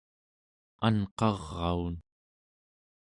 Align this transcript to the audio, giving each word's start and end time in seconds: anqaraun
anqaraun 0.85 1.95